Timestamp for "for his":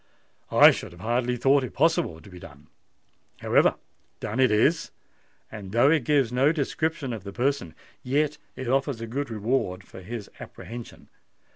9.83-10.27